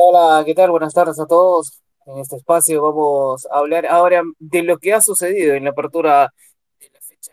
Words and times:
Hola, 0.00 0.44
¿qué 0.44 0.54
tal? 0.54 0.70
Buenas 0.70 0.94
tardes 0.94 1.18
a 1.20 1.26
todos. 1.26 1.82
En 2.06 2.18
este 2.18 2.36
espacio 2.36 2.80
vamos 2.82 3.46
a 3.50 3.58
hablar 3.58 3.84
ahora 3.86 4.22
de 4.38 4.62
lo 4.62 4.78
que 4.78 4.92
ha 4.94 5.00
sucedido 5.00 5.54
en 5.54 5.64
la 5.64 5.70
apertura 5.70 6.32
de 6.78 6.88
la 6.90 7.00
fecha 7.00 7.32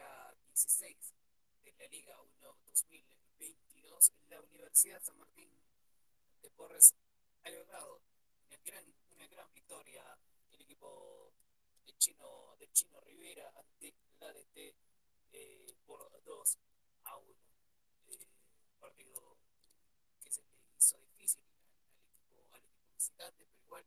16 0.54 0.98
de 1.64 1.72
la 1.80 1.88
Liga 1.92 2.14
1 2.42 2.56
2022 2.66 4.12
en 4.24 4.30
la 4.32 4.42
Universidad 4.42 5.00
San 5.02 5.18
Martín 5.20 5.50
de 6.42 6.50
Porres 6.58 6.96
ha 7.46 7.50
logrado 7.52 8.02
una 8.48 8.58
gran, 8.66 8.84
una 9.16 9.28
gran 9.28 9.48
victoria 9.54 10.04
el 10.54 10.62
equipo 10.62 11.32
de 11.86 11.94
Chino, 11.98 12.56
de 12.60 12.68
Chino 12.74 13.00
Rivera 13.06 13.52
ante 13.56 13.94
la 14.20 14.34
DT 14.34 14.76
eh, 15.34 15.76
por 15.86 16.00
2 16.26 16.58
a 17.06 17.18
1. 17.18 17.36
Eh, 18.10 18.28
partido 18.80 19.38
que 20.22 20.32
se 20.32 20.42
le 20.44 20.50
hizo 20.78 20.98
difícil 21.00 21.42
al, 21.52 21.66
al 22.02 22.12
equipo, 22.12 22.42
al 22.54 22.62
equipo 22.62 22.90
visitante, 22.94 23.46
pero 23.50 23.62
igual 23.66 23.84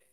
eh, 0.00 0.06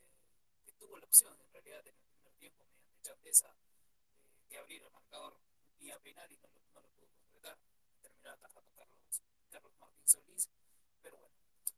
que 0.65 0.71
tuvo 0.89 0.97
la 0.97 1.05
opción 1.05 1.37
en 1.39 1.53
realidad 1.53 1.85
en 1.85 1.95
el 1.95 2.03
primer 2.09 2.33
tiempo 2.33 2.65
mediante 2.65 2.99
Chandesa 3.03 3.55
eh, 3.61 4.49
de 4.49 4.57
abrir 4.57 4.81
el 4.81 4.89
marcador 4.89 5.39
vía 5.77 5.99
penal 5.99 6.31
y 6.31 6.37
no 6.37 6.47
lo, 6.47 6.61
no 6.73 6.81
lo 6.81 6.89
pudo 6.89 7.07
concretar. 7.13 7.57
Terminó 8.01 8.31
atajando 8.31 8.71
Carlos, 8.73 9.21
Carlos 9.51 9.73
Martín 9.79 10.07
Solís, 10.07 10.49
pero 10.99 11.17
bueno, 11.19 11.35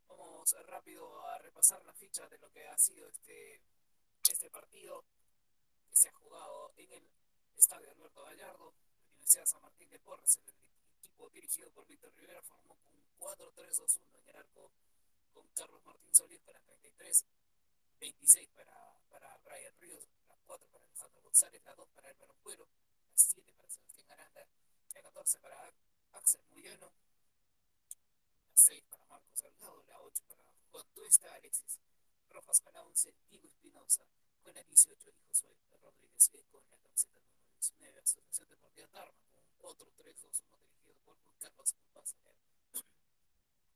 vamos 0.08 0.56
rápido 0.66 1.28
a 1.28 1.38
repasar 1.40 1.84
la 1.84 1.94
ficha 1.94 2.26
de 2.30 2.38
lo 2.38 2.50
que 2.52 2.66
ha 2.66 2.78
sido 2.78 3.06
este, 3.10 3.62
este 4.30 4.50
partido 4.50 5.04
que 5.90 5.98
se 5.98 6.08
ha 6.08 6.14
jugado 6.14 6.72
en 6.78 6.94
el 6.94 7.12
estadio 7.58 7.92
Alberto 7.92 8.24
Gallardo, 8.24 8.74
la 9.04 9.12
Universidad 9.12 9.46
San 9.46 9.62
Martín 9.62 9.90
de 9.90 10.00
Porres, 10.00 10.38
el 10.38 10.48
equipo 11.00 11.30
dirigido 11.32 11.70
por 11.72 11.86
Víctor 11.86 12.14
Rivera 12.16 12.42
formó 12.44 12.78
un 12.94 13.04
4-3-2-1 13.20 14.22
en 14.22 14.30
el 14.30 14.36
arco 14.38 14.72
con 15.34 15.46
Carlos 15.50 15.84
Martín 15.84 16.16
Solís 16.16 16.40
para 16.40 16.62
33, 16.62 17.26
26 18.02 18.50
para, 18.56 18.74
para 19.10 19.38
Brian 19.46 19.76
Ríos, 19.80 20.10
la 20.28 20.36
4 20.48 20.68
para 20.70 20.84
Alejandro 20.86 21.22
González, 21.22 21.62
la 21.64 21.76
2 21.76 21.88
para 21.94 22.10
Álvaro 22.10 22.36
Cuero, 22.42 22.68
la 23.12 23.16
7 23.16 23.54
para 23.54 23.70
Sebastián 23.70 24.12
Aranda, 24.12 24.48
la 24.96 25.02
14 25.04 25.40
para 25.40 25.72
Axel 26.14 26.42
Muyano, 26.50 26.92
la 28.50 28.58
6 28.58 28.84
para 28.90 29.06
Marcos 29.06 29.38
Salgado, 29.38 29.84
la 29.84 30.02
8 30.02 30.24
para 30.28 30.44
Juan 30.72 30.88
Tuesta, 30.96 31.32
Alexis 31.36 31.80
Rojas 32.30 32.60
con 32.62 32.74
la 32.74 32.84
11, 32.84 33.14
Diego 33.30 33.48
Espinosa 33.48 34.04
con 34.42 34.56
la 34.56 34.64
18 34.64 35.10
y 35.12 35.22
Josué 35.28 35.56
Rodríguez 35.80 36.32
con 36.50 36.64
la 36.72 36.78
camiseta 36.80 37.20
número 37.20 37.52
19, 37.54 38.00
Asociación 38.00 38.50
Deportiva 38.50 38.88
Tarma 38.88 39.14
con 39.60 39.78
4-3-2-1 39.78 40.58
dirigido 40.64 40.96
por 41.06 41.20
Juan 41.20 41.36
Carlos 41.38 41.76
Basaler. 41.94 42.36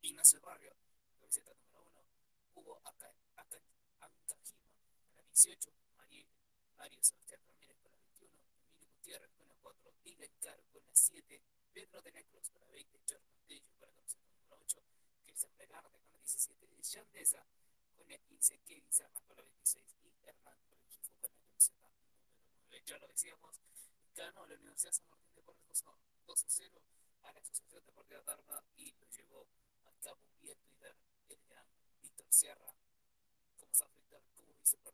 Ignacio 0.02 0.42
Barrio, 0.42 0.74
camiseta 1.20 1.54
número 1.54 1.84
1, 1.84 2.06
Hugo 2.56 2.82
Con 4.14 5.18
la 5.18 5.24
18, 5.24 5.72
Mario, 5.96 6.28
Mario 6.78 7.04
Sebastián 7.04 7.42
Ramírez 7.48 7.78
con 7.80 7.92
la 7.92 7.98
21, 7.98 8.34
Emilio 8.68 8.88
Gutiérrez 8.90 9.32
con 9.32 9.48
la 9.48 9.56
4, 9.62 9.94
Dylan 10.04 10.32
Caro 10.42 10.64
con 10.72 10.86
la 10.86 10.96
7, 10.96 11.42
Pedro 11.74 12.02
de 12.02 12.12
la 12.12 12.24
Cruz 12.24 12.50
con 12.50 12.62
la 12.62 12.72
20, 12.72 13.02
George 13.08 13.28
Montello 13.28 13.72
con 13.78 13.88
la 13.88 13.94
camiseta 13.96 14.28
número 14.30 14.58
8, 14.62 14.84
Cristian 15.24 15.52
Plegarte 15.54 16.00
con 16.00 16.12
la 16.12 16.18
17, 16.20 16.68
Yandesa 16.82 17.46
con 17.96 18.08
la 18.08 18.18
15, 18.18 18.60
Kevin 18.60 18.92
Serna 18.92 19.22
con 19.22 19.36
la 19.38 19.44
26 19.44 19.96
y 20.04 20.14
Hernán 20.28 20.58
Rengifo 20.70 21.14
con 21.20 21.32
la 21.32 21.40
camiseta 21.40 21.88
número 21.90 22.14
9. 22.70 22.84
Ya 22.86 22.98
lo 23.00 23.08
decíamos, 23.08 23.60
ganó 24.14 24.46
la 24.46 24.56
Universidad 24.56 24.92
San 24.92 25.10
Martín 25.10 25.34
de 25.36 25.42
Porres 25.42 25.84
2 26.26 26.44
a 26.44 26.50
0 26.50 26.82
a 27.24 27.34
la 27.34 27.40
Asociación 27.40 27.84
Deportiva 27.86 28.22
Tarma 28.22 28.64
y 28.76 28.92
lo 28.94 29.08
llevó 29.10 29.48
a 29.86 29.94
cabo 30.02 30.20
vía 30.40 30.56
Twitter 30.56 30.96
el 31.30 31.40
gran 31.48 31.68
Víctor 32.02 32.28
Sierra. 32.30 32.85
¿Cómo 34.66 34.78
está 34.78 34.92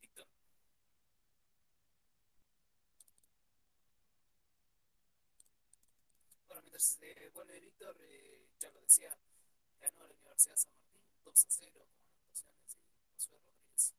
Víctor? 0.00 0.26
¿Cómo 2.10 2.30
viste 5.22 5.44
el 5.44 5.50
partido? 5.52 5.86
Bueno, 6.48 6.62
mientras 6.62 6.98
eh, 7.02 7.30
vuelve 7.34 7.60
Víctor, 7.60 7.96
eh, 8.00 8.48
ya 8.58 8.70
lo 8.72 8.80
decía, 8.80 9.16
ganó 9.80 10.04
la 10.06 10.14
Universidad 10.14 10.56
San 10.56 10.72
Martín 10.74 11.02
2 11.24 11.44
a 11.44 11.50
0 11.50 11.86
con 12.32 12.48
anotaciones 12.50 13.30
de 13.30 13.38
Rodríguez. 13.38 13.94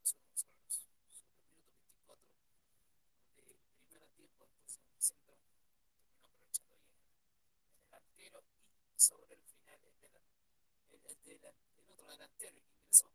Josué 0.00 0.20
González 0.26 0.72
sobre 0.72 0.92
el 0.92 1.52
minuto 1.52 1.76
24 1.84 2.24
del 3.36 3.56
primer 3.88 4.10
tiempo 4.12 4.44
en 4.44 4.50
posición 4.62 4.94
de 4.94 5.02
centro. 5.02 5.34
Terminó 5.98 6.28
aprovechando 6.28 6.74
ahí 6.76 6.88
en 6.88 6.96
el, 6.96 7.74
el 7.74 7.80
delantero 7.82 8.42
y 8.96 9.00
sobre 9.00 9.34
el 9.34 9.42
final 9.42 9.80
el, 9.84 10.00
del, 10.90 10.97
el, 11.08 11.18
el, 11.24 11.44
el 11.44 11.90
otro 11.90 12.06
delantero 12.08 12.60
que 12.62 12.72
ingresó, 12.72 13.10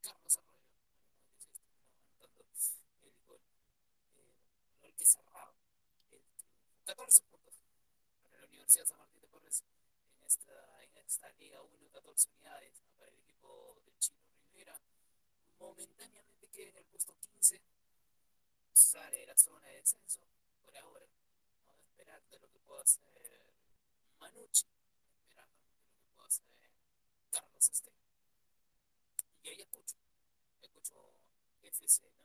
Carlos 0.00 0.36
Arroyo. 0.36 0.64
Anotando 2.18 2.54
el 3.02 3.14
gol, 3.26 3.40
el 4.82 4.94
que 4.94 5.04
cerraba 5.04 5.54
el 6.10 6.22
triunfo. 6.22 6.44
14 6.84 7.22
puntos 7.24 7.54
para 8.22 8.40
la 8.40 8.46
Universidad 8.46 8.86
San 8.86 8.98
Martín 8.98 9.20
de 9.20 9.28
Porres 9.28 9.62
en 10.18 10.24
esta, 10.26 10.82
en 10.84 10.96
esta 10.98 11.28
Liga 11.32 11.62
1, 11.62 11.90
14 11.90 12.28
unidades 12.30 12.82
para 12.96 13.10
el 13.10 13.16
equipo 13.16 13.80
del 13.84 13.98
Chino 13.98 14.18
Rivera. 14.52 14.80
Momentáneamente 15.58 16.48
queda 16.48 16.70
en 16.70 16.76
el 16.78 16.84
puesto 16.86 17.14
15, 17.18 17.60
sale 18.72 19.18
de 19.18 19.26
la 19.26 19.36
zona 19.36 19.66
de 19.68 19.76
descenso 19.76 20.20
por 20.64 20.76
ahora. 20.76 21.06
Vamos 21.66 21.82
a 21.82 21.86
esperar 21.86 22.22
de 22.30 22.38
lo 22.38 22.48
que 22.50 22.58
pueda 22.60 22.82
hacer 22.82 23.02
Manucci, 24.18 24.66
esperando 25.18 25.62
de 25.62 25.88
lo 25.88 25.96
que 25.96 26.06
pueda 26.14 26.28
hacer 26.28 26.44
Carlos 27.34 27.68
Este. 27.68 27.90
Y 29.42 29.48
ahí 29.48 29.60
escucho, 29.60 29.96
escucho 30.62 31.14
FC, 31.62 32.02
¿no? 32.16 32.24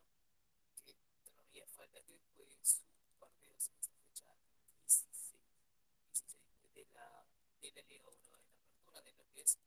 Que 0.86 0.96
todavía 1.24 1.66
falta 1.68 2.00
que 2.04 2.20
juegue 2.36 2.64
sus 2.64 2.84
partidos 3.18 3.70
en 3.70 3.80
esta 3.80 3.96
fecha 4.06 4.26
16, 4.84 5.34
16 6.06 6.74
de 6.76 6.86
la, 6.94 7.26
de 7.62 7.72
la 7.72 7.82
Liga 7.90 8.06
1, 8.08 8.22
de 8.22 8.30
la 8.30 8.38
apertura 8.38 9.02
de 9.02 9.14
lo 9.14 9.26
que 9.34 9.42
es 9.42 9.56
eh, 9.56 9.60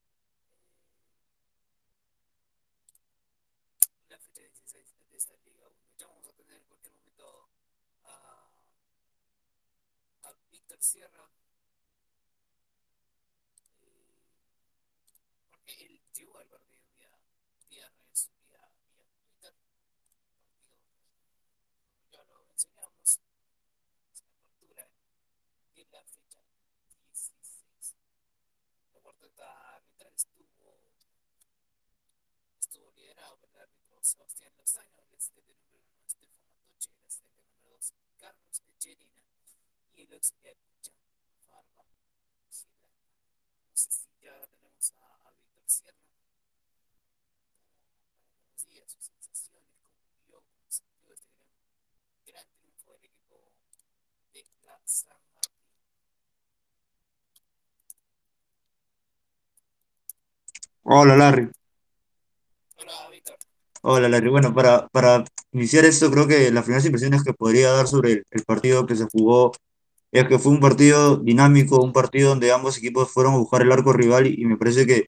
la 4.08 4.18
fecha 4.18 4.42
16 4.42 4.94
de 5.10 5.16
esta 5.16 5.34
Liga 5.44 5.66
1. 5.66 5.76
Ya 5.98 6.06
vamos 6.06 6.28
a 6.28 6.32
tener 6.34 6.56
en 6.56 6.64
cualquier 6.66 6.92
momento 6.94 7.48
a, 8.04 8.48
a 10.22 10.32
Víctor 10.50 10.78
Sierra, 10.80 11.28
eh, 13.82 14.06
porque 15.50 15.86
él 15.86 16.00
llegó 16.22 16.38
al 16.38 16.46
partido 16.46 16.84
vía, 16.96 17.10
vía 17.68 17.88
redes, 17.88 18.30
vía, 18.46 18.60
vía 18.94 19.04
Twitter, 19.10 19.54
ya 22.12 22.22
lo 22.24 22.46
enseñamos, 22.48 23.20
la 24.14 24.30
apertura 24.30 24.88
de 25.74 25.84
la 25.90 26.04
fecha 26.04 26.40
16. 27.10 27.96
La 28.94 29.00
cuarteta 29.00 29.74
arbitral 29.74 30.12
estuvo, 30.14 30.78
estuvo 32.60 32.92
liderado 32.92 33.36
por 33.38 33.50
el 33.50 33.58
árbitro 33.58 33.98
Sebastián 34.04 34.52
Lozano, 34.56 35.02
el 35.08 35.16
asistente 35.16 35.56
número 35.56 35.80
1 35.80 36.06
Estefano 36.06 36.52
Matoche, 36.54 36.90
el 36.92 37.04
asistente 37.04 37.42
número 37.42 37.70
2 37.74 37.94
Carlos 38.16 38.62
Echerina 38.76 39.24
y 39.92 40.02
el 40.02 40.12
auxiliar 40.12 40.56
Jan 40.84 40.94
Farba. 41.48 41.84
No 43.68 43.76
sé 43.76 43.90
si 43.90 44.06
ya 44.20 44.46
tenemos 44.46 44.92
a, 44.92 45.21
Hola 60.84 61.16
Larry, 61.16 61.48
Hola, 62.76 63.08
Víctor. 63.10 63.36
hola 63.82 64.08
Larry. 64.08 64.28
Bueno, 64.30 64.52
para, 64.54 64.88
para 64.88 65.24
iniciar 65.52 65.84
esto, 65.84 66.10
creo 66.10 66.26
que 66.26 66.50
las 66.50 66.64
primeras 66.64 66.84
impresiones 66.84 67.22
que 67.22 67.32
podría 67.32 67.70
dar 67.72 67.86
sobre 67.86 68.24
el, 68.30 68.44
partido 68.44 68.86
que 68.86 68.96
se 68.96 69.06
jugó 69.12 69.52
es 70.12 70.26
que 70.28 70.38
fue 70.38 70.52
un 70.52 70.60
partido 70.60 71.16
dinámico, 71.18 71.82
un 71.82 71.92
partido 71.92 72.30
donde 72.30 72.52
ambos 72.52 72.78
equipos 72.78 73.10
fueron 73.12 73.34
a 73.34 73.38
buscar 73.38 73.62
el 73.62 73.72
arco 73.72 73.92
rival 73.92 74.26
y 74.26 74.44
me 74.44 74.56
parece 74.56 74.86
que, 74.86 75.06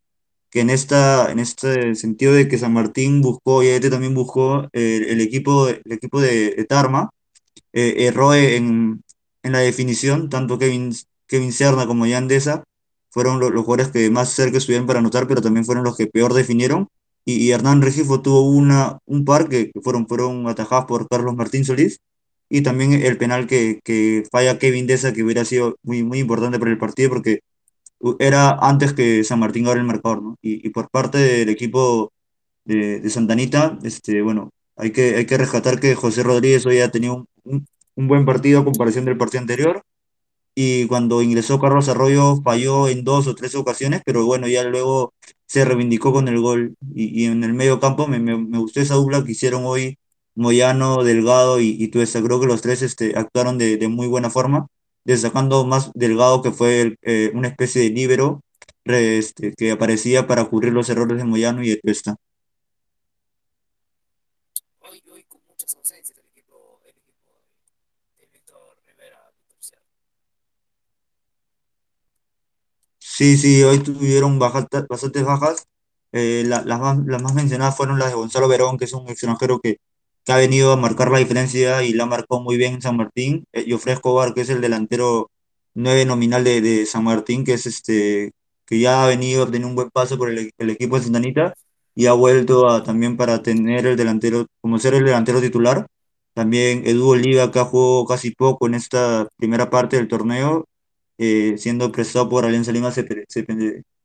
que 0.55 0.62
en, 0.62 0.71
esta, 0.71 1.33
en 1.33 1.41
este 1.41 1.97
sentido 1.97 2.35
de 2.35 2.49
que 2.49 2.59
San 2.59 2.73
Martín 2.75 3.23
buscó 3.23 3.65
y 3.65 3.69
este 3.69 3.91
también 3.91 4.15
buscó 4.15 4.69
el, 4.73 5.05
el 5.06 5.21
equipo, 5.23 5.69
el 5.69 5.83
equipo 5.93 6.23
de, 6.23 6.53
de 6.53 6.65
Tarma, 6.67 7.11
eh, 7.73 7.95
erró 8.06 8.35
en, 8.35 9.03
en 9.43 9.53
la 9.53 9.61
definición, 9.61 10.29
tanto 10.31 10.59
Kevin, 10.59 10.95
Kevin 11.27 11.53
Serna 11.53 11.87
como 11.87 12.06
Yandesa 12.06 12.65
fueron 13.11 13.41
lo- 13.41 13.51
los 13.51 13.65
jugadores 13.65 13.93
que 13.93 14.11
más 14.11 14.31
cerca 14.31 14.59
estuvieron 14.59 14.87
para 14.87 14.99
anotar, 15.01 15.27
pero 15.29 15.43
también 15.43 15.65
fueron 15.65 15.85
los 15.85 15.97
que 15.97 16.06
peor 16.06 16.35
definieron. 16.35 16.89
Y, 17.25 17.35
y 17.37 17.53
Hernán 17.53 17.81
Regifo 17.83 18.21
tuvo 18.23 18.43
una, 18.51 18.99
un 19.06 19.25
par 19.25 19.49
que, 19.49 19.71
que 19.71 19.81
fueron, 19.81 20.06
fueron 20.09 20.49
atajados 20.49 20.87
por 20.87 21.09
Carlos 21.09 21.35
Martín 21.37 21.65
Solís 21.65 22.01
y 22.49 22.62
también 22.62 22.93
el 22.93 23.17
penal 23.19 23.47
que, 23.47 23.81
que 23.85 24.25
falla 24.31 24.59
Kevin 24.59 24.87
Deza, 24.87 25.12
que 25.12 25.23
hubiera 25.25 25.45
sido 25.45 25.77
muy, 25.83 26.03
muy 26.03 26.19
importante 26.19 26.59
para 26.59 26.71
el 26.71 26.79
partido 26.79 27.11
porque 27.11 27.41
era 28.19 28.51
antes 28.61 28.93
que 28.93 29.25
San 29.25 29.41
Martín 29.41 29.67
abra 29.67 29.81
el 29.81 29.87
marcador, 29.87 30.23
¿no? 30.23 30.37
Y, 30.43 30.67
y 30.67 30.71
por 30.71 30.89
parte 30.91 31.19
del 31.19 31.49
equipo 31.49 32.12
de, 32.65 33.01
de 33.01 33.11
Santanita, 33.11 33.79
este, 33.85 34.23
bueno, 34.23 34.51
hay 34.77 34.93
que, 34.93 35.17
hay 35.17 35.27
que 35.27 35.39
rescatar 35.39 35.81
que 35.81 35.95
José 35.95 36.23
Rodríguez 36.23 36.67
hoy 36.67 36.81
ha 36.81 36.91
tenido 36.91 37.15
un, 37.17 37.27
un, 37.45 37.67
un 37.97 38.09
buen 38.09 38.25
partido 38.27 38.61
a 38.61 38.65
comparación 38.65 39.05
del 39.05 39.19
partido 39.19 39.41
anterior. 39.43 39.83
Y 40.56 40.87
cuando 40.87 41.23
ingresó 41.23 41.59
Carlos 41.61 41.89
Arroyo 41.89 42.41
falló 42.43 42.89
en 42.89 43.03
dos 43.05 43.27
o 43.27 43.35
tres 43.35 43.55
ocasiones, 43.56 44.03
pero 44.05 44.25
bueno, 44.25 44.47
ya 44.49 44.62
luego 44.65 45.12
se 45.47 45.65
reivindicó 45.65 46.12
con 46.12 46.29
el 46.29 46.41
gol. 46.41 46.77
Y, 46.95 47.23
y 47.23 47.27
en 47.27 47.43
el 47.45 47.55
medio 47.55 47.81
campo 47.81 48.06
me, 48.06 48.21
me, 48.21 48.39
me, 48.39 48.59
gustó 48.59 48.81
esa 48.81 48.95
dupla 48.95 49.25
que 49.25 49.33
hicieron 49.33 49.65
hoy 49.65 49.99
Moyano, 50.37 51.03
Delgado 51.05 51.61
y, 51.61 51.77
y 51.79 51.89
Tuesa, 51.89 52.23
creo 52.23 52.41
que 52.41 52.47
los 52.47 52.62
tres 52.62 52.83
este, 52.83 53.17
actuaron 53.19 53.59
de, 53.59 53.77
de 53.77 53.89
muy 53.89 54.06
buena 54.09 54.31
forma, 54.31 54.67
destacando 55.05 55.65
más 55.67 55.91
Delgado 55.95 56.43
que 56.43 56.51
fue 56.53 56.81
el, 56.83 56.97
eh, 57.03 57.31
una 57.35 57.49
especie 57.49 57.83
de 57.83 57.91
líbero 57.91 58.41
este, 58.85 59.53
que 59.55 59.73
aparecía 59.73 60.27
para 60.27 60.45
cubrir 60.47 60.73
los 60.73 60.89
errores 60.91 61.19
de 61.19 61.25
Moyano 61.25 61.62
y 61.62 61.71
de 61.71 61.77
Tuesta. 61.79 62.17
Hoy, 64.79 65.03
hoy 65.12 65.25
con 65.25 65.41
muchas 65.49 65.75
ausencias 65.75 66.17
el 66.17 66.27
equipo, 66.31 66.81
el 66.85 66.91
equipo 66.97 67.33
de, 68.17 68.23
de 68.23 68.31
Víctor 68.33 68.79
Rivera, 68.87 69.33
Víctor 69.37 69.81
Sí, 72.99 73.37
sí, 73.37 73.62
hoy 73.62 73.79
tuvieron 73.81 74.39
bastantes 74.39 75.25
bajas. 75.25 75.67
Eh, 76.12 76.45
la- 76.47 76.62
las 76.65 76.81
más, 76.81 76.99
las 77.06 77.23
más 77.23 77.35
mencionadas 77.35 77.77
fueron 77.77 77.99
las 77.99 78.09
de 78.11 78.15
Gonzalo 78.15 78.49
Verón, 78.49 78.79
que 78.79 78.85
es 78.87 78.93
un 78.93 79.09
extranjero 79.09 79.61
que, 79.61 79.79
que 80.25 80.32
ha 80.32 80.37
venido 80.37 80.73
a 80.73 80.76
marcar 80.76 81.11
la 81.11 81.19
diferencia 81.19 81.82
y 81.85 81.93
la 81.93 82.06
marcó 82.06 82.41
muy 82.41 82.56
bien 82.56 82.75
en 82.75 82.82
San 82.82 82.97
Martín. 82.97 83.47
Eh, 83.53 83.67
Jofre 83.71 83.93
Escobar, 83.94 84.35
que 84.35 84.43
es 84.43 84.50
el 84.50 84.61
delantero 84.61 85.31
nueve 85.75 86.05
nominal 86.05 86.44
de, 86.44 86.61
de 86.61 86.87
San 86.87 87.05
Martín, 87.05 87.44
que 87.44 87.55
es 87.55 87.67
este, 87.67 88.32
que 88.67 88.79
ya 88.81 89.05
ha 89.05 89.09
venido 89.09 89.44
a 89.44 89.50
tener 89.50 89.67
un 89.67 89.75
buen 89.76 89.91
paso 89.91 90.19
por 90.19 90.31
el, 90.31 90.50
el 90.59 90.71
equipo 90.71 90.97
de 90.99 91.05
Santanita 91.05 91.55
y 91.94 92.06
ha 92.06 92.12
vuelto 92.15 92.69
a, 92.69 92.82
también 92.85 93.17
para 93.17 93.43
tener 93.43 93.87
el 93.87 93.97
delantero, 93.97 94.47
como 94.61 94.79
ser 94.79 94.94
el 94.94 95.05
delantero 95.05 95.41
titular. 95.41 95.87
También 96.35 96.82
Edu 96.87 97.11
Oliva, 97.11 97.50
que 97.53 97.61
ha 97.61 97.65
jugado 97.65 98.06
casi 98.06 98.32
poco 98.32 98.67
en 98.67 98.75
esta 98.75 99.29
primera 99.37 99.70
parte 99.70 99.97
del 99.97 100.09
torneo 100.09 100.67
eh, 101.19 101.56
siendo 101.59 101.93
prestado 101.93 102.29
por 102.29 102.44
Alianza 102.44 102.73
Lima, 102.73 102.91
se, 102.91 103.06
se, 103.29 103.47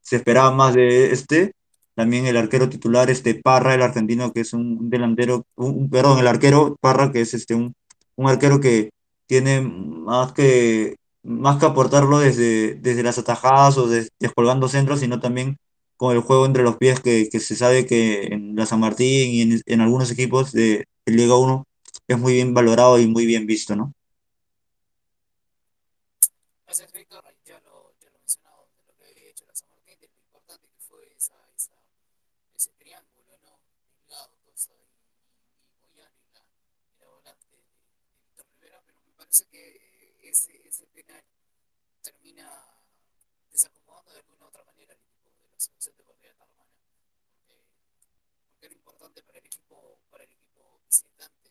se, 0.02 0.16
esperaba 0.16 0.50
más 0.52 0.74
de 0.74 1.12
este. 1.12 1.54
También 2.00 2.24
el 2.24 2.38
arquero 2.38 2.70
titular, 2.70 3.10
este 3.10 3.34
Parra, 3.34 3.74
el 3.74 3.82
argentino, 3.82 4.32
que 4.32 4.40
es 4.40 4.54
un 4.54 4.88
delantero, 4.88 5.44
un, 5.56 5.90
perdón, 5.90 6.18
el 6.18 6.28
arquero 6.28 6.78
Parra, 6.80 7.12
que 7.12 7.20
es 7.20 7.34
este 7.34 7.54
un, 7.54 7.74
un 8.16 8.28
arquero 8.30 8.58
que 8.58 8.88
tiene 9.26 9.60
más 9.60 10.32
que, 10.32 10.96
más 11.22 11.58
que 11.58 11.66
aportarlo 11.66 12.18
desde, 12.18 12.74
desde 12.76 13.02
las 13.02 13.18
atajadas 13.18 13.76
o 13.76 13.86
des, 13.86 14.08
descolgando 14.18 14.66
centros, 14.68 15.00
sino 15.00 15.20
también 15.20 15.58
con 15.98 16.16
el 16.16 16.22
juego 16.22 16.46
entre 16.46 16.62
los 16.62 16.78
pies, 16.78 17.00
que, 17.00 17.28
que 17.30 17.38
se 17.38 17.54
sabe 17.54 17.84
que 17.84 18.28
en 18.32 18.56
la 18.56 18.64
San 18.64 18.80
Martín 18.80 19.30
y 19.30 19.42
en, 19.42 19.60
en 19.66 19.80
algunos 19.82 20.10
equipos 20.10 20.52
de, 20.52 20.86
de 21.04 21.12
Liga 21.12 21.36
1 21.36 21.66
es 22.08 22.18
muy 22.18 22.32
bien 22.32 22.54
valorado 22.54 22.98
y 22.98 23.06
muy 23.08 23.26
bien 23.26 23.46
visto, 23.46 23.76
¿no? 23.76 23.92
Así 26.70 26.84
es, 26.84 26.92
Víctor, 26.92 27.24
ya 27.44 27.58
lo, 27.66 27.94
ya 28.00 28.08
lo 28.10 28.16
he 28.16 28.18
mencionado, 28.20 28.68
de 28.76 28.84
lo 28.86 28.94
que 28.94 29.04
había 29.10 29.28
hecho 29.28 29.44
la 29.44 29.54
San 29.56 29.68
Martín, 29.70 29.98
de 30.00 30.06
lo 30.06 30.14
importante 30.14 30.68
que 30.68 30.78
fue 30.78 31.02
esa, 31.16 31.34
esa, 31.56 31.72
ese 32.54 32.70
triángulo, 32.78 33.38
¿no? 33.42 33.58
Cosa 34.60 34.74
y, 34.74 35.72
y 35.72 35.76
Moyano 35.80 36.20
y 36.20 36.32
la, 36.34 36.44
y 36.92 36.98
la 37.00 37.08
volante 37.08 37.46
de, 37.48 37.56
de 37.56 38.18
Víctor 38.20 38.46
Rivera, 38.52 38.82
pero 38.84 39.00
me 39.00 39.12
parece 39.14 39.46
que 39.46 40.18
ese, 40.20 40.68
ese 40.68 40.86
penal 40.88 41.24
termina 42.02 42.46
desacomodando 43.50 44.12
de 44.12 44.18
alguna 44.18 44.44
u 44.44 44.48
otra 44.48 44.62
manera 44.64 44.92
el 44.92 45.00
equipo 45.00 45.30
de 45.30 45.48
la 45.48 45.58
selección 45.58 45.96
de 45.96 46.02
Bolivia 46.02 46.34
Tarmana, 46.34 46.76
porque, 47.32 47.56
porque 48.50 48.66
era 48.66 48.74
importante 48.74 49.22
para 49.22 49.38
el 49.38 49.46
equipo, 49.46 49.98
para 50.10 50.24
el 50.24 50.32
equipo 50.32 50.82
visitante 50.84 51.50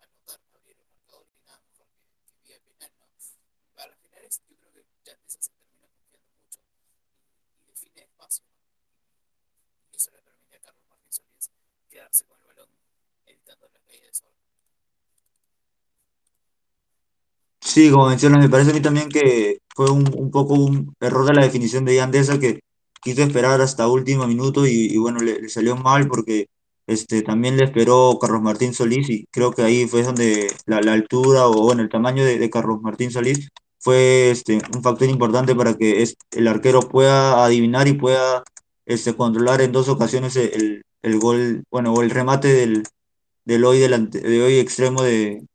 anotar, 0.00 0.40
abrir 0.54 0.78
el 0.80 0.88
marcador 0.88 1.26
y 1.28 1.44
nada 1.44 1.60
mejor 1.60 1.88
que, 1.92 2.08
que 2.24 2.38
vía 2.40 2.58
penal, 2.60 2.90
¿no? 2.96 3.06
Para 3.74 3.88
las 3.88 3.98
finales 4.00 4.40
yo 4.48 4.56
creo 4.56 4.72
que 4.72 4.86
ya 5.04 5.12
Yandesa 5.12 5.42
se 5.42 5.52
termina 5.52 5.88
confiando 5.92 6.30
mucho 6.40 6.60
y, 6.72 7.60
y 7.60 7.66
define 7.66 8.00
espacio, 8.00 8.46
¿no? 8.48 8.64
Y, 9.60 9.92
y 9.92 9.96
eso 9.96 10.10
le 10.12 10.22
permite 10.22 10.56
a 10.56 10.60
Carlos 10.60 10.86
Martín 10.88 11.12
Solís 11.12 11.50
quedarse 11.90 12.24
con 12.24 12.38
el 12.40 12.46
balón 12.46 12.68
evitando 13.26 13.66
la 13.72 13.80
caída 13.86 14.06
de. 14.06 14.12
Sí, 17.60 17.90
como 17.90 18.08
mencionas, 18.08 18.40
me 18.40 18.48
parece 18.48 18.70
a 18.70 18.74
mí 18.74 18.80
también 18.80 19.08
que 19.08 19.58
fue 19.74 19.90
un, 19.90 20.30
poco 20.30 20.54
un 20.54 20.94
error 21.00 21.26
de 21.26 21.34
la 21.34 21.42
definición 21.44 21.84
de 21.84 21.96
Yandesa 21.96 22.38
que 22.38 22.60
quiso 23.02 23.22
esperar 23.22 23.60
hasta 23.60 23.88
último 23.88 24.26
minuto 24.26 24.66
y, 24.66 24.96
bueno, 24.98 25.20
le, 25.20 25.48
salió 25.48 25.76
mal 25.76 26.08
porque 26.08 26.46
este, 26.86 27.22
también 27.22 27.56
le 27.56 27.64
esperó 27.64 28.18
Carlos 28.20 28.42
Martín 28.42 28.74
Solís 28.74 29.08
y 29.10 29.26
creo 29.30 29.52
que 29.52 29.62
ahí 29.62 29.86
fue 29.86 30.02
donde 30.02 30.48
la, 30.66 30.80
la 30.80 30.92
altura 30.94 31.46
o 31.48 31.62
bueno, 31.62 31.82
el 31.82 31.88
tamaño 31.88 32.24
de, 32.24 32.38
de 32.38 32.50
Carlos 32.50 32.80
Martín 32.82 33.10
Solís 33.10 33.48
fue 33.78 34.30
este, 34.30 34.60
un 34.74 34.82
factor 34.82 35.08
importante 35.08 35.54
para 35.54 35.74
que 35.74 36.02
es, 36.02 36.16
el 36.32 36.48
arquero 36.48 36.80
pueda 36.80 37.44
adivinar 37.44 37.88
y 37.88 37.94
pueda 37.94 38.44
este, 38.86 39.14
controlar 39.16 39.60
en 39.62 39.72
dos 39.72 39.88
ocasiones 39.88 40.36
el, 40.36 40.82
el 41.02 41.18
gol, 41.18 41.64
bueno, 41.70 41.92
o 41.94 42.02
el 42.02 42.10
remate 42.10 42.48
del, 42.48 42.84
del 43.44 43.64
hoy, 43.64 43.78
delante, 43.78 44.20
de 44.20 44.42
hoy 44.42 44.58
extremo 44.58 45.02
de, 45.02 45.46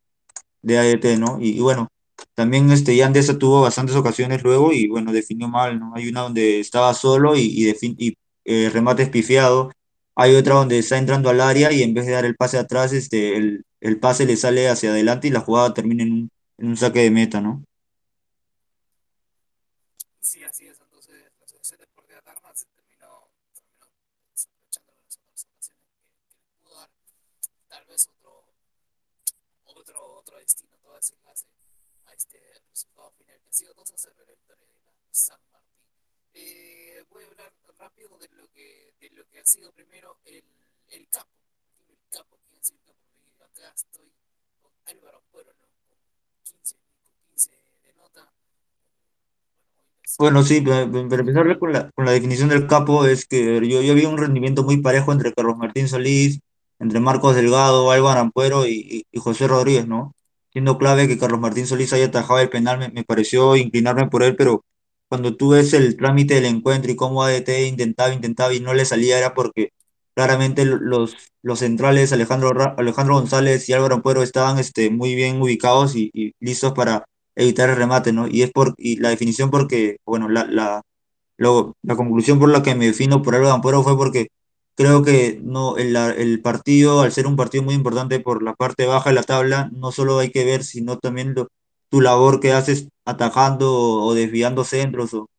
de 0.62 0.78
ADT, 0.80 1.20
¿no? 1.20 1.38
Y, 1.42 1.60
bueno. 1.60 1.90
También 2.34 2.72
este, 2.72 2.96
Yandesa 2.96 3.38
tuvo 3.38 3.62
bastantes 3.62 3.96
ocasiones 3.96 4.44
luego 4.44 4.72
y 4.74 4.88
bueno, 4.88 5.12
definió 5.14 5.48
mal, 5.48 5.80
¿no? 5.80 5.94
Hay 5.96 6.08
una 6.10 6.22
donde 6.22 6.60
estaba 6.60 6.94
solo 6.94 7.36
y, 7.36 7.42
y, 7.42 7.76
y 7.98 8.18
eh, 8.46 8.70
remate 8.74 9.04
espifiado. 9.04 9.72
Hay 10.16 10.36
otra 10.36 10.56
donde 10.56 10.80
está 10.80 10.98
entrando 10.98 11.30
al 11.30 11.42
área 11.42 11.72
y 11.72 11.84
en 11.84 11.94
vez 11.94 12.06
de 12.06 12.14
dar 12.14 12.26
el 12.26 12.36
pase 12.36 12.58
atrás, 12.58 12.94
este, 12.94 13.38
el, 13.38 13.66
el 13.82 14.00
pase 14.00 14.26
le 14.26 14.38
sale 14.38 14.70
hacia 14.70 14.92
adelante 14.92 15.28
y 15.28 15.32
la 15.32 15.42
jugada 15.42 15.74
termina 15.74 16.04
en 16.04 16.12
un, 16.14 16.30
en 16.58 16.68
un 16.68 16.78
saque 16.78 17.00
de 17.02 17.12
meta, 17.12 17.42
¿no? 17.42 17.64
Sí, 20.20 20.44
así 20.44 20.68
es. 20.68 20.80
Entonces, 20.80 21.32
la 21.40 21.48
selección 21.48 21.80
deportiva 21.80 22.20
de 22.22 22.30
Armas 22.32 22.60
se 22.60 22.66
terminó, 22.76 23.30
terminó 23.54 23.88
desaprovechando 24.32 24.92
las 24.94 25.16
otras 25.18 25.46
ocasiones 25.46 25.78
que, 25.78 26.34
que 26.34 26.44
le 26.44 26.50
pudo 26.64 26.76
dar 26.76 26.90
tal 27.68 27.86
vez 27.86 28.08
otro, 28.08 28.44
otro, 29.66 30.16
otro 30.18 30.38
destino, 30.40 30.76
toda 30.82 31.00
esa 31.00 31.16
clase 31.18 31.46
a 32.06 32.14
este 32.14 32.40
resultado 32.70 33.12
final 33.18 33.40
que 33.42 33.50
ha 33.50 33.54
sido 33.54 33.74
2 33.76 33.92
a 33.92 33.98
0 33.98 34.16
la 34.18 34.32
victoria 34.34 34.66
de 34.66 34.82
la 34.82 34.94
San 35.12 35.40
Martín. 35.52 35.80
Eh, 36.34 37.04
voy 37.10 37.24
a 37.24 37.28
hablar 37.28 37.54
rápido 37.78 38.18
de 38.18 38.30
lo 38.30 38.48
que, 38.52 38.94
de 39.54 39.62
lo 39.62 39.72
que 39.72 39.72
ha 39.72 39.72
sido 39.72 39.72
primero 39.72 40.18
el, 40.26 40.44
el 40.90 41.08
capo. 41.10 41.30
El 41.90 41.98
capo, 42.12 42.38
¿quién 42.50 42.62
es 42.62 42.72
el 42.72 42.78
capo? 42.86 43.00
Acá 43.44 43.74
estoy 43.76 44.12
con 44.62 44.72
Álvaro 44.86 45.22
Puero, 45.32 45.52
¿no? 45.60 45.68
Con 45.88 45.98
15, 46.44 46.76
con 46.76 47.30
15 47.30 47.52
de 47.52 47.94
nota. 47.94 48.32
Bueno, 50.18 50.44
sí, 50.44 50.62
para, 50.62 50.90
para 50.90 51.22
empezar 51.22 51.60
con 51.60 51.74
la, 51.74 51.92
con 51.92 52.06
la 52.06 52.12
definición 52.12 52.50
del 52.50 52.68
capo, 52.68 53.06
es 53.06 53.26
que 53.28 53.56
yo, 53.68 53.82
yo 53.82 53.94
vi 53.96 54.06
un 54.06 54.18
rendimiento 54.18 54.64
muy 54.64 54.78
parejo 54.78 55.12
entre 55.12 55.34
Carlos 55.34 55.58
Martín 55.58 55.88
Solís, 55.88 56.40
entre 56.80 57.00
Marcos 57.00 57.36
Delgado, 57.36 57.92
Álvaro 57.92 58.22
Ampuero 58.22 58.66
y, 58.68 58.74
y, 58.74 59.06
y 59.12 59.20
José 59.20 59.48
Rodríguez, 59.48 59.88
¿no? 59.88 60.14
Siendo 60.52 60.78
clave 60.78 61.08
que 61.08 61.18
Carlos 61.18 61.40
Martín 61.42 61.68
Solís 61.68 61.94
haya 61.94 62.06
atajado 62.06 62.40
el 62.40 62.50
penal, 62.50 62.80
me, 62.80 62.90
me 62.90 63.04
pareció 63.04 63.56
inclinarme 63.58 64.08
por 64.08 64.24
él, 64.24 64.36
pero 64.36 64.64
cuando 65.10 65.36
tú 65.36 65.50
ves 65.50 65.74
el 65.74 65.96
trámite 65.98 66.36
del 66.36 66.46
encuentro 66.46 66.92
y 66.92 66.96
cómo 66.96 67.24
ADT 67.24 67.68
intentaba, 67.68 68.14
intentaba 68.14 68.54
y 68.54 68.60
no 68.60 68.74
le 68.74 68.86
salía, 68.86 69.18
era 69.18 69.34
porque 69.34 69.70
claramente 70.16 70.66
los, 70.66 71.16
los 71.42 71.60
centrales, 71.60 72.14
Alejandro, 72.14 72.52
Alejandro 72.78 73.16
González 73.16 73.68
y 73.70 73.74
Álvaro 73.74 73.96
Ampuero, 73.96 74.24
estaban 74.24 74.60
este, 74.60 74.90
muy 74.90 75.16
bien 75.16 75.42
ubicados 75.42 75.96
y, 75.96 76.10
y 76.14 76.34
listos 76.40 76.74
para 76.74 77.06
evitar 77.36 77.70
el 77.70 77.76
remate, 77.76 78.14
¿no? 78.14 78.28
Y 78.28 78.42
es 78.44 78.52
por, 78.52 78.74
y 78.78 78.98
la 78.98 79.10
definición 79.10 79.52
porque, 79.52 79.98
bueno, 80.06 80.30
la, 80.30 80.46
la, 80.46 80.82
lo- 81.38 81.76
la 81.84 81.96
conclusión 81.96 82.40
por 82.40 82.50
la 82.50 82.64
que 82.64 82.76
me 82.76 82.86
defino 82.88 83.22
por 83.22 83.36
Álvaro 83.36 83.54
Ampuero 83.56 83.84
fue 83.84 83.98
porque 83.98 84.28
creo 84.76 85.04
que 85.04 85.40
no, 85.44 85.78
el, 85.78 85.96
el 85.96 86.42
partido, 86.42 87.02
al 87.02 87.12
ser 87.12 87.28
un 87.28 87.36
partido 87.36 87.64
muy 87.64 87.74
importante 87.76 88.20
por 88.20 88.44
la 88.44 88.54
parte 88.56 88.86
baja 88.86 89.10
de 89.10 89.16
la 89.16 89.24
tabla, 89.24 89.70
no 89.74 89.92
solo 89.92 90.20
hay 90.20 90.32
que 90.32 90.46
ver, 90.46 90.64
sino 90.64 90.98
también 90.98 91.34
lo- 91.36 91.48
tu 91.90 92.02
labor 92.02 92.40
que 92.40 92.54
haces 92.54 92.88
atajando 93.06 93.72
o, 93.74 94.14
desviando 94.14 94.64
centros 94.64 95.14
o, 95.14 95.30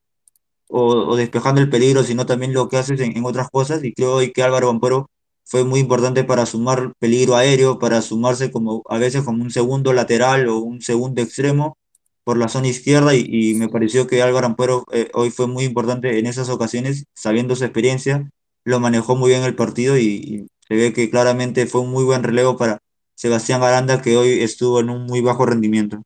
o, 0.69 1.17
despejando 1.17 1.61
el 1.61 1.71
peligro, 1.71 2.03
sino 2.05 2.27
también 2.27 2.53
lo 2.53 2.69
que 2.69 2.77
haces 2.79 3.01
en, 3.01 3.25
otras 3.25 3.51
cosas. 3.51 3.85
Y 3.85 3.93
creo 3.95 4.17
hoy 4.17 4.33
que 4.33 4.43
Álvaro 4.43 4.71
Ampuero 4.71 5.11
fue 5.45 5.65
muy 5.65 5.81
importante 5.81 6.25
para 6.25 6.47
sumar 6.47 6.93
peligro 6.99 7.37
aéreo, 7.37 7.79
para 7.79 8.03
sumarse 8.03 8.51
como 8.51 8.83
a 8.89 8.99
veces 8.99 9.25
como 9.25 9.43
un 9.43 9.51
segundo 9.51 9.93
lateral 9.93 10.49
o 10.49 10.59
un 10.59 10.83
segundo 10.83 11.23
extremo 11.23 11.77
por 12.25 12.39
la 12.39 12.49
zona 12.49 12.69
izquierda 12.69 13.15
y, 13.15 13.55
me 13.55 13.69
pareció 13.69 14.07
que 14.09 14.23
Álvaro 14.23 14.47
Ampuero 14.47 14.85
eh, 14.93 15.11
hoy 15.15 15.31
fue 15.31 15.47
muy 15.47 15.65
importante 15.65 16.19
en 16.19 16.27
esas 16.27 16.49
ocasiones, 16.51 17.05
sabiendo 17.15 17.55
su 17.57 17.65
experiencia, 17.65 18.31
lo 18.65 18.81
manejó 18.81 19.17
muy 19.17 19.31
bien 19.31 19.45
el 19.45 19.55
partido 19.55 19.97
y 19.99 20.49
se 20.69 20.75
ve 20.75 20.93
que 20.93 21.11
claramente 21.11 21.67
fue 21.67 21.83
un 21.83 21.91
muy 21.93 22.05
buen 22.05 22.25
relevo 22.25 22.57
para, 22.57 22.81
Sebastián 23.17 23.63
Aranda, 23.63 24.03
que 24.03 24.17
hoy 24.17 24.43
estuvo 24.43 24.81
en 24.81 24.91
un 24.91 25.07
muy 25.07 25.21
bajo 25.23 25.47
rendimiento. 25.47 26.03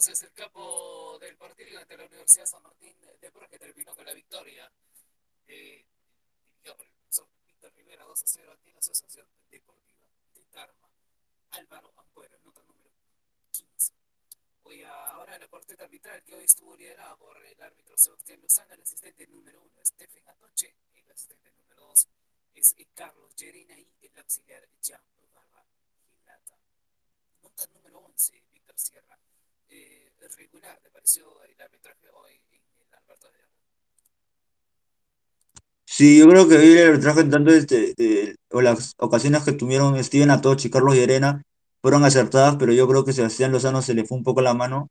Entonces 0.00 0.22
el 0.22 0.32
capo 0.32 1.18
del 1.20 1.36
partido 1.36 1.78
ante 1.78 1.94
la 1.94 2.06
Universidad 2.06 2.46
San 2.46 2.62
Martín 2.62 2.96
de 3.20 3.30
Porres 3.30 3.50
que 3.50 3.58
terminó 3.58 3.94
con 3.94 4.06
la 4.06 4.14
victoria. 4.14 4.72
Eh, 5.46 5.84
dirigió 6.48 6.74
por 6.74 6.86
el 6.86 6.92
profesor 6.92 7.28
Víctor 7.44 7.74
Rivera 7.74 8.04
2 8.06 8.22
a 8.22 8.26
0 8.26 8.50
ante 8.50 8.72
la 8.72 8.78
Asociación 8.78 9.28
Deportiva 9.50 10.00
de 10.32 10.42
Tarma. 10.44 10.88
Álvaro 11.50 11.92
Ampuero, 11.98 12.38
nota 12.42 12.62
número 12.62 12.90
15. 13.52 13.92
Voy 14.62 14.82
a, 14.84 14.90
ahora 15.10 15.38
la 15.38 15.48
cuarteta 15.48 15.84
arbitral 15.84 16.24
que 16.24 16.34
hoy 16.34 16.44
estuvo 16.44 16.74
liderada 16.74 17.14
por 17.16 17.36
el 17.44 17.60
árbitro 17.60 17.94
Sebastián 17.98 18.40
Lozano, 18.40 18.72
el 18.72 18.80
asistente 18.80 19.26
número 19.26 19.60
1 19.60 19.84
Stephen 19.84 20.26
Atoche, 20.30 20.76
el 20.94 21.12
asistente 21.12 21.52
número 21.52 21.88
2 21.88 22.08
es 22.54 22.74
Carlos 22.94 23.36
Yerina 23.36 23.78
y 23.78 23.86
el 24.00 24.18
auxiliar 24.18 24.66
Jean 24.80 25.02
Barra 25.34 25.62
Gilata. 26.16 26.56
Nota 27.42 27.66
número 27.74 27.98
11, 27.98 28.42
Víctor 28.50 28.78
Sierra 28.78 29.18
eh, 29.70 30.12
regular 30.36 30.78
te 30.82 30.90
pareció 30.90 31.24
el 31.44 31.60
arbitraje 31.60 32.08
hoy 32.12 32.34
en 32.52 32.60
el 32.88 32.94
Alberto 32.94 33.28
de 33.32 33.38
Sí, 35.84 36.18
yo 36.18 36.28
creo 36.28 36.48
que 36.48 36.56
hoy 36.56 36.72
el 36.78 36.88
arbitraje 36.90 37.24
tanto 37.24 37.50
este, 37.52 37.94
de- 37.96 38.36
o 38.50 38.60
las 38.62 38.94
ocasiones 38.98 39.42
que 39.44 39.52
tuvieron 39.52 40.02
Steven 40.02 40.30
Atoch 40.30 40.64
y 40.64 40.70
Carlos 40.70 40.94
fueron 41.82 42.04
acertadas, 42.04 42.56
pero 42.58 42.72
yo 42.72 42.86
creo 42.88 43.04
que 43.04 43.12
Sebastián 43.12 43.52
Lozano 43.52 43.82
se 43.82 43.94
le 43.94 44.04
fue 44.04 44.18
un 44.18 44.24
poco 44.24 44.42
la 44.42 44.54
mano. 44.54 44.88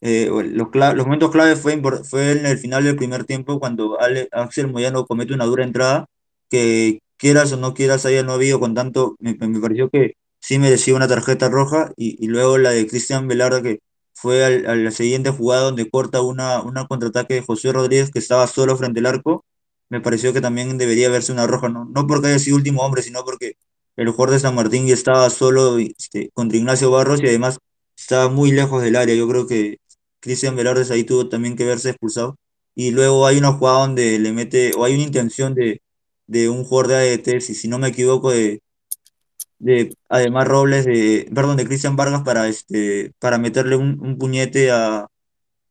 Eh, 0.00 0.28
los, 0.30 0.68
cla- 0.68 0.94
los 0.94 1.06
momentos 1.06 1.30
clave 1.30 1.54
fue, 1.56 1.80
fue 2.04 2.32
en 2.32 2.46
el 2.46 2.58
final 2.58 2.84
del 2.84 2.96
primer 2.96 3.24
tiempo 3.24 3.60
cuando 3.60 4.00
Ale- 4.00 4.28
Axel 4.32 4.68
Moyano 4.68 5.06
comete 5.06 5.32
una 5.34 5.44
dura 5.46 5.64
entrada 5.64 6.06
que 6.50 7.00
quieras 7.16 7.52
o 7.52 7.56
no 7.56 7.72
quieras 7.74 8.04
haya 8.06 8.22
no 8.24 8.32
habido 8.32 8.58
con 8.60 8.74
tanto, 8.74 9.14
me, 9.20 9.34
me 9.36 9.60
pareció 9.60 9.88
que 9.90 10.14
sí 10.40 10.58
merecía 10.58 10.96
una 10.96 11.06
tarjeta 11.08 11.48
roja 11.48 11.92
y, 11.96 12.22
y 12.24 12.28
luego 12.28 12.58
la 12.58 12.70
de 12.70 12.86
Cristian 12.88 13.28
Velarde 13.28 13.62
que 13.62 13.78
fue 14.22 14.44
al- 14.44 14.66
a 14.66 14.74
la 14.76 14.90
siguiente 14.90 15.30
jugada 15.30 15.62
donde 15.64 15.90
corta 15.90 16.20
una, 16.22 16.62
una 16.62 16.86
contraataque 16.86 17.34
de 17.34 17.42
José 17.42 17.72
Rodríguez 17.72 18.10
que 18.10 18.18
estaba 18.20 18.46
solo 18.46 18.76
frente 18.76 19.00
al 19.00 19.06
arco 19.06 19.44
me 19.88 20.00
pareció 20.00 20.32
que 20.32 20.40
también 20.40 20.78
debería 20.78 21.10
verse 21.10 21.32
una 21.32 21.46
roja, 21.46 21.68
no, 21.68 21.84
no 21.84 22.06
porque 22.06 22.28
haya 22.28 22.38
sido 22.38 22.56
último 22.56 22.82
hombre, 22.82 23.02
sino 23.02 23.24
porque 23.24 23.54
el 23.96 24.08
jugador 24.10 24.30
de 24.34 24.40
San 24.40 24.54
Martín 24.54 24.86
ya 24.86 24.94
estaba 24.94 25.28
solo 25.30 25.78
este, 25.78 26.30
contra 26.32 26.56
Ignacio 26.58 26.90
Barros 26.90 27.20
y 27.22 27.26
además 27.26 27.58
estaba 27.96 28.28
muy 28.30 28.52
lejos 28.52 28.82
del 28.82 28.96
área. 28.96 29.14
Yo 29.14 29.28
creo 29.28 29.46
que 29.46 29.78
Cristian 30.20 30.56
Velarde 30.56 30.84
ahí 30.92 31.04
tuvo 31.04 31.28
también 31.28 31.56
que 31.56 31.64
verse 31.66 31.90
expulsado. 31.90 32.36
Y 32.74 32.90
luego 32.92 33.26
hay 33.26 33.36
una 33.38 33.52
jugada 33.52 33.80
donde 33.80 34.18
le 34.18 34.32
mete, 34.32 34.72
o 34.76 34.84
hay 34.84 34.94
una 34.94 35.02
intención 35.04 35.54
de, 35.54 35.82
de 36.26 36.48
un 36.48 36.64
jugador 36.64 36.88
de 36.88 36.94
ADT, 36.96 37.40
si, 37.42 37.54
si 37.54 37.68
no 37.68 37.78
me 37.78 37.88
equivoco, 37.88 38.30
de, 38.30 38.60
de 39.62 39.94
además 40.08 40.48
Robles, 40.48 40.84
de, 40.86 41.30
perdón, 41.34 41.56
de 41.56 41.66
Cristian 41.66 41.96
Vargas 41.96 42.22
para, 42.24 42.48
este, 42.48 43.12
para 43.20 43.38
meterle 43.38 43.76
un, 43.76 44.18
puñete 44.18 44.70
a 44.72 45.06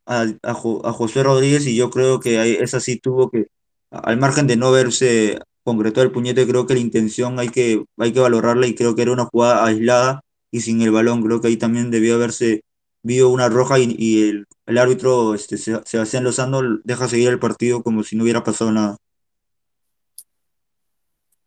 al- 0.06 0.40
a, 0.44 0.54
Jo- 0.54 0.86
a 0.86 0.94
José 0.94 1.24
Rodríguez 1.24 1.66
y 1.68 1.76
yo 1.76 1.90
creo 1.90 2.20
que 2.20 2.40
ahí- 2.40 2.58
esa 2.60 2.80
sí 2.80 2.98
tuvo 2.98 3.30
que, 3.32 3.48
a- 3.92 4.00
al 4.00 4.18
margen 4.18 4.48
de 4.48 4.58
no 4.58 4.72
verse 4.72 5.40
concretado 5.64 6.06
el 6.06 6.12
puñete, 6.12 6.48
creo 6.48 6.66
que 6.68 6.74
la 6.76 6.80
intención 6.82 7.40
hay 7.40 7.50
que, 7.50 7.86
hay 7.98 8.14
que 8.14 8.20
valorarla 8.20 8.68
y 8.68 8.76
creo 8.76 8.96
que 8.96 9.04
era 9.04 9.12
una 9.14 9.26
jugada 9.26 9.66
aislada 9.66 10.22
y 10.52 10.62
sin 10.62 10.82
el 10.82 10.92
balón, 10.92 11.24
creo 11.24 11.42
que 11.42 11.48
ahí 11.50 11.58
también 11.58 11.92
debió 11.92 12.16
haberse 12.16 12.62
vio 13.04 13.30
una 13.30 13.50
roja 13.50 13.80
y, 13.80 13.96
y 13.98 14.30
el, 14.30 14.46
el 14.68 14.78
árbitro 14.78 15.34
este, 15.36 15.58
Se- 15.58 15.82
Sebastián 15.86 16.24
Lozano 16.24 16.62
deja 16.84 17.08
seguir 17.08 17.30
el 17.30 17.40
partido 17.40 17.84
como 17.84 18.04
si 18.04 18.16
no 18.16 18.24
hubiera 18.24 18.44
pasado 18.44 18.72
nada. 18.72 18.98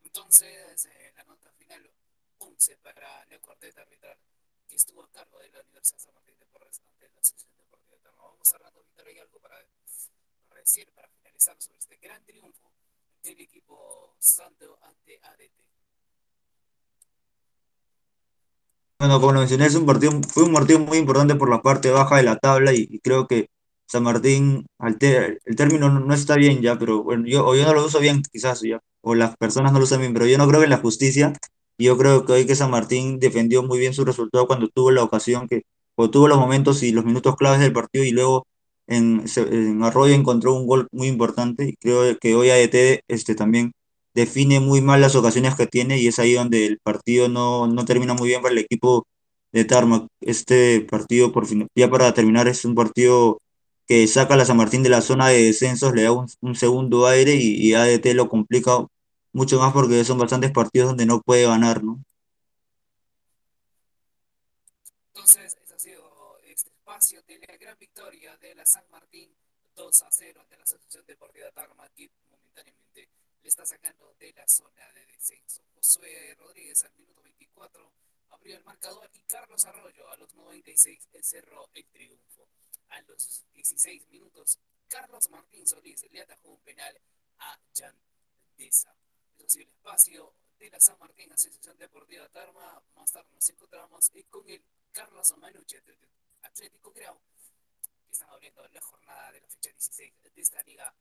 Entonces, 0.04 0.86
eh, 0.86 1.12
la 1.16 1.24
nota 1.24 1.50
final 1.58 1.90
11 2.38 2.76
para 2.82 3.26
la 3.26 3.38
cuarteta 3.40 3.82
arbitral 3.82 4.16
que 4.68 4.76
estuvo 4.76 5.02
a 5.02 5.08
cargo 5.10 5.38
de 5.40 5.50
la 5.50 5.60
Universidad 5.62 5.98
San 5.98 6.14
Martín 6.14 6.36
de 6.38 6.46
Porres 6.46 6.80
ante 6.80 7.08
la 7.14 7.20
Asociación 7.20 7.64
Cerrando, 8.44 8.82
Víctor, 8.82 9.06
¿hay 9.08 9.18
algo 9.18 9.38
para, 9.40 9.56
para 10.50 10.60
decir, 10.60 10.86
para 10.94 11.08
finalizar 11.08 11.56
sobre 11.58 11.78
este 11.78 11.96
gran 11.96 12.22
triunfo 12.26 12.70
del 13.22 13.40
equipo 13.40 14.14
Santo 14.18 14.78
ante 14.82 15.18
ADT? 15.22 15.64
Bueno, 18.98 19.18
como 19.18 19.32
lo 19.32 19.38
mencioné, 19.40 19.64
es 19.64 19.74
un 19.76 19.86
partido, 19.86 20.12
fue 20.28 20.42
un 20.42 20.52
partido 20.52 20.78
muy 20.78 20.98
importante 20.98 21.34
por 21.36 21.48
la 21.48 21.62
parte 21.62 21.90
baja 21.90 22.18
de 22.18 22.24
la 22.24 22.36
tabla 22.36 22.74
y, 22.74 22.86
y 22.90 22.98
creo 23.00 23.26
que 23.26 23.48
San 23.86 24.02
Martín, 24.02 24.66
el 24.78 25.56
término 25.56 25.88
no, 25.88 26.00
no 26.00 26.12
está 26.12 26.36
bien 26.36 26.60
ya, 26.60 26.78
pero 26.78 27.02
bueno, 27.02 27.26
yo, 27.26 27.46
o 27.46 27.54
yo 27.56 27.64
no 27.64 27.72
lo 27.72 27.86
uso 27.86 27.98
bien 27.98 28.22
quizás 28.30 28.60
ya, 28.60 28.78
o 29.00 29.14
las 29.14 29.36
personas 29.38 29.72
no 29.72 29.78
lo 29.78 29.84
usan 29.84 30.00
bien, 30.00 30.12
pero 30.12 30.26
yo 30.26 30.36
no 30.36 30.46
creo 30.46 30.62
en 30.62 30.70
la 30.70 30.78
justicia 30.78 31.32
yo 31.78 31.98
creo 31.98 32.24
que 32.24 32.32
hoy 32.32 32.46
que 32.46 32.54
San 32.54 32.70
Martín 32.70 33.18
defendió 33.18 33.62
muy 33.62 33.78
bien 33.78 33.94
su 33.94 34.04
resultado 34.04 34.46
cuando 34.46 34.68
tuvo 34.68 34.90
la 34.92 35.02
ocasión, 35.02 35.48
que, 35.48 35.64
o 35.96 36.10
tuvo 36.10 36.28
los 36.28 36.38
momentos 36.38 36.82
y 36.82 36.92
los 36.92 37.04
minutos 37.04 37.36
claves 37.36 37.60
del 37.60 37.72
partido 37.72 38.04
y 38.04 38.10
luego 38.12 38.46
en, 38.86 39.24
en 39.36 39.82
Arroyo 39.82 40.14
encontró 40.14 40.54
un 40.54 40.66
gol 40.66 40.88
muy 40.92 41.08
importante 41.08 41.76
creo 41.80 42.18
que 42.18 42.34
hoy 42.34 42.50
ADT 42.50 43.02
este, 43.08 43.34
también 43.34 43.72
define 44.14 44.60
muy 44.60 44.80
mal 44.80 45.00
las 45.00 45.16
ocasiones 45.16 45.54
que 45.56 45.66
tiene 45.66 45.98
y 45.98 46.08
es 46.08 46.18
ahí 46.18 46.34
donde 46.34 46.66
el 46.66 46.78
partido 46.80 47.28
no, 47.28 47.66
no 47.66 47.84
termina 47.84 48.14
muy 48.14 48.28
bien 48.28 48.42
para 48.42 48.52
el 48.52 48.58
equipo 48.58 49.06
de 49.52 49.64
Tarmac. 49.64 50.06
Este 50.20 50.80
partido, 50.82 51.32
por 51.32 51.46
fin, 51.46 51.68
ya 51.74 51.90
para 51.90 52.14
terminar, 52.14 52.48
es 52.48 52.64
un 52.64 52.74
partido 52.74 53.40
que 53.86 54.06
saca 54.06 54.34
a 54.34 54.36
la 54.38 54.44
San 54.46 54.56
Martín 54.56 54.82
de 54.82 54.88
la 54.90 55.02
zona 55.02 55.28
de 55.28 55.44
descensos, 55.44 55.94
le 55.94 56.02
da 56.04 56.12
un, 56.12 56.26
un 56.40 56.54
segundo 56.54 57.06
aire 57.06 57.34
y, 57.36 57.56
y 57.68 57.74
ADT 57.74 58.14
lo 58.14 58.28
complica 58.28 58.86
mucho 59.32 59.58
más 59.60 59.72
porque 59.72 60.04
son 60.04 60.18
bastantes 60.18 60.52
partidos 60.52 60.88
donde 60.88 61.06
no 61.06 61.20
puede 61.20 61.46
ganar, 61.46 61.84
¿no? 61.84 62.00
Entonces, 65.14 65.43
de 67.04 67.38
la 67.46 67.54
gran 67.58 67.78
victoria 67.78 68.34
de 68.38 68.54
la 68.54 68.64
San 68.64 68.88
Martín 68.90 69.30
2 69.76 70.02
a 70.02 70.11
0 70.11 70.40
ante 70.40 70.56
la 70.56 70.62
Asociación 70.62 71.04
Deportiva 71.04 71.50
Tarma, 71.52 71.87
que 71.90 72.08
momentáneamente 72.30 73.08
le 73.42 73.49
está 73.49 73.66
sacando 73.66 74.14
de 74.18 74.32
la 74.32 74.49
zona 74.49 74.90
de 74.94 75.04
descenso. 75.04 75.62
Josué 75.75 76.34
Rodríguez 76.38 76.82
al 76.82 76.94
minuto 76.94 77.23
24 77.23 77.92
abrió 78.30 78.56
el 78.56 78.64
marcador 78.64 79.11
y 79.12 79.20
Carlos 79.25 79.62
Arroyo 79.66 80.08
a 80.08 80.16
los 80.16 80.32
96 80.32 81.08
cerró 81.20 81.68
el 81.75 81.84
triunfo. 81.88 82.49
A 82.88 83.02
los 83.02 83.44
16 83.52 84.08
minutos, 84.08 84.58
Carlos 84.88 85.28
Martín 85.28 85.68
Solís 85.68 86.11
le 86.11 86.23
atajó 86.23 86.52
un 86.52 86.61
penal 86.61 86.99
a 87.40 87.58
Jan 87.76 87.94
Deza. 88.56 88.96
Eso 89.37 89.49
sido 89.49 89.64
el 89.64 89.68
espacio 89.68 90.32
de 90.58 90.70
la 90.70 90.80
San 90.80 90.99
Martín 90.99 91.30
Asociación 91.30 91.76
Deportiva 91.76 92.26
Tarma. 92.30 92.82
Más 92.94 93.12
tarde 93.12 93.28
nos 93.34 93.46
encontramos 93.50 94.11
eh, 94.14 94.25
con 94.30 94.49
el 94.49 94.64
Carlos 94.90 95.34
Manucci 95.37 95.76
de 95.80 95.99
Atlético 96.44 96.92
Grau, 96.92 97.20
que 98.06 98.12
están 98.12 98.30
abriendo 98.30 98.66
la 98.68 98.80
jornada 98.80 99.32
de 99.32 99.40
la 99.40 99.48
fecha 99.48 99.70
16 99.70 100.14
de 100.22 100.40
esta 100.40 100.62
Liga 100.62 100.94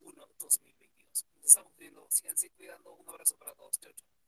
1 0.00 0.26
2022. 0.38 1.26
Nos 1.36 1.46
estamos 1.46 1.76
viendo, 1.76 2.06
síganse 2.10 2.50
cuidando. 2.50 2.92
Un 2.92 3.08
abrazo 3.08 3.36
para 3.36 3.54
todos. 3.54 3.78
Chau, 3.80 3.92
chau. 3.92 4.19